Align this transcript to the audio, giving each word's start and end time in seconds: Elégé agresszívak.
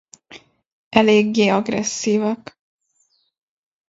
Elégé 0.89 1.49
agresszívak. 1.51 2.59